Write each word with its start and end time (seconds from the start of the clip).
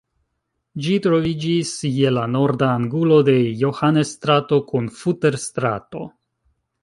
Ĝi 0.85 0.93
troviĝis 1.07 1.73
je 1.97 2.13
la 2.15 2.23
norda 2.37 2.71
angulo 2.79 3.19
de 3.27 3.37
Johannes-strato 3.59 4.59
kun 4.71 4.87
Futter-strato. 5.03 6.05